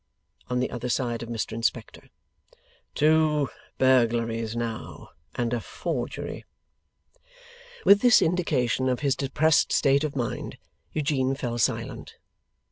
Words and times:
(On 0.49 0.59
the 0.59 0.71
other 0.71 0.89
side 0.89 1.21
of 1.21 1.29
Mr 1.29 1.51
Inspector.) 1.51 2.01
'Two 2.95 3.49
burglaries 3.77 4.55
now, 4.55 5.09
and 5.35 5.53
a 5.53 5.61
forgery!' 5.61 6.43
With 7.85 8.01
this 8.01 8.19
indication 8.19 8.89
of 8.89 9.01
his 9.01 9.15
depressed 9.15 9.71
state 9.71 10.03
of 10.03 10.15
mind, 10.15 10.57
Eugene 10.91 11.35
fell 11.35 11.59
silent. 11.59 12.15